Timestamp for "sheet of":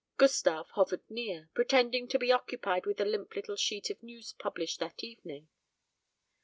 3.55-4.01